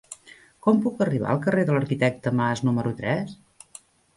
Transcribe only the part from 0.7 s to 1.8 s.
puc arribar al carrer de